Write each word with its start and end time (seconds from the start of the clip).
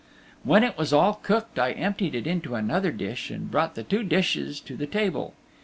When 0.43 0.63
it 0.63 0.79
was 0.79 0.91
all 0.91 1.13
cooked 1.13 1.59
I 1.59 1.73
emptied 1.73 2.15
it 2.15 2.25
into 2.25 2.55
another 2.55 2.91
dish 2.91 3.29
and 3.29 3.51
brought 3.51 3.75
the 3.75 3.83
two 3.83 4.01
dishes 4.01 4.59
to 4.61 4.75
the 4.75 4.87
table. 4.87 5.35